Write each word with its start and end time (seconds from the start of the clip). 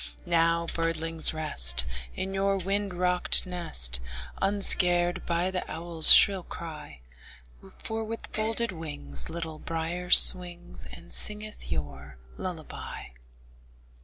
Now, 0.25 0.65
birdlings, 0.73 1.31
rest, 1.31 1.85
In 2.15 2.33
your 2.33 2.57
wind 2.57 2.95
rocked 2.95 3.45
nest, 3.45 3.99
Unscared 4.41 5.23
by 5.27 5.51
the 5.51 5.63
owl's 5.71 6.11
shrill 6.11 6.41
cry; 6.41 7.01
For 7.77 8.03
with 8.03 8.25
folded 8.33 8.71
wings 8.71 9.29
Little 9.29 9.59
Brier 9.59 10.09
swings, 10.09 10.87
And 10.87 11.13
singeth 11.13 11.71
your 11.71 12.17
lullaby. 12.35 13.09